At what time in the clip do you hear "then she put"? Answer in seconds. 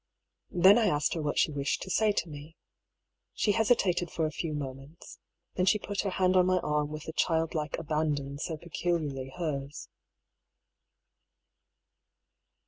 5.53-6.01